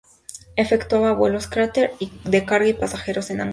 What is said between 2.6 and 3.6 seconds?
y pasajeros en Angola.